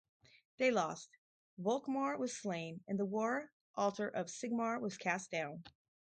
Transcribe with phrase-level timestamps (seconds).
[0.57, 1.11] They lost,
[1.59, 5.63] Volkmar was slain, and the war altar of Sigmar was cast down.